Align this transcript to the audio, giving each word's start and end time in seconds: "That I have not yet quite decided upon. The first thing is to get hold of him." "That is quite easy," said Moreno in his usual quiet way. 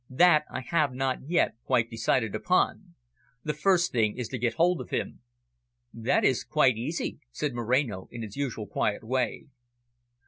"That 0.09 0.45
I 0.49 0.61
have 0.61 0.95
not 0.95 1.29
yet 1.29 1.51
quite 1.63 1.91
decided 1.91 2.33
upon. 2.33 2.95
The 3.43 3.53
first 3.53 3.91
thing 3.91 4.17
is 4.17 4.27
to 4.29 4.39
get 4.39 4.55
hold 4.55 4.81
of 4.81 4.89
him." 4.89 5.19
"That 5.93 6.25
is 6.25 6.43
quite 6.43 6.75
easy," 6.75 7.19
said 7.31 7.53
Moreno 7.53 8.07
in 8.09 8.23
his 8.23 8.35
usual 8.35 8.65
quiet 8.65 9.03
way. 9.03 9.45